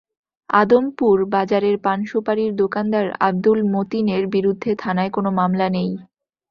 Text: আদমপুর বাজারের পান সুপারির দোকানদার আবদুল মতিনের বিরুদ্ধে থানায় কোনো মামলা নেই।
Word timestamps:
আদমপুর 0.53 1.17
বাজারের 1.33 1.75
পান 1.79 1.99
সুপারির 2.05 2.51
দোকানদার 2.55 3.07
আবদুল 3.19 3.59
মতিনের 3.73 4.23
বিরুদ্ধে 4.27 4.71
থানায় 4.75 5.11
কোনো 5.11 5.29
মামলা 5.39 5.67
নেই। 5.69 5.91